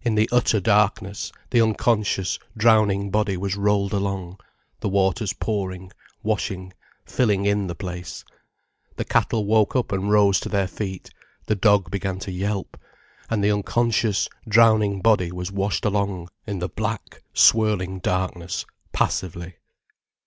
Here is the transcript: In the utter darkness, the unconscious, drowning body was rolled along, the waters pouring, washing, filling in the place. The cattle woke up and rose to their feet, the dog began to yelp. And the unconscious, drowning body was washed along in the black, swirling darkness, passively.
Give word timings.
In 0.00 0.14
the 0.14 0.26
utter 0.32 0.58
darkness, 0.58 1.30
the 1.50 1.60
unconscious, 1.60 2.38
drowning 2.56 3.10
body 3.10 3.36
was 3.36 3.56
rolled 3.56 3.92
along, 3.92 4.38
the 4.80 4.88
waters 4.88 5.34
pouring, 5.34 5.92
washing, 6.22 6.72
filling 7.04 7.44
in 7.44 7.66
the 7.66 7.74
place. 7.74 8.24
The 8.96 9.04
cattle 9.04 9.44
woke 9.44 9.76
up 9.76 9.92
and 9.92 10.10
rose 10.10 10.40
to 10.40 10.48
their 10.48 10.66
feet, 10.66 11.10
the 11.44 11.54
dog 11.54 11.90
began 11.90 12.18
to 12.20 12.32
yelp. 12.32 12.78
And 13.28 13.44
the 13.44 13.52
unconscious, 13.52 14.30
drowning 14.48 15.02
body 15.02 15.30
was 15.30 15.52
washed 15.52 15.84
along 15.84 16.30
in 16.46 16.60
the 16.60 16.68
black, 16.70 17.22
swirling 17.34 17.98
darkness, 17.98 18.64
passively. 18.94 19.56